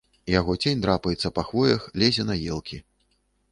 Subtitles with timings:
[0.39, 2.83] Яго цень драпаецца па хвоях, лезе на елкі.